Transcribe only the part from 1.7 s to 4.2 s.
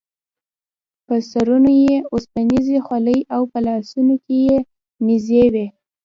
یې اوسپنیزې خولۍ او په لاسونو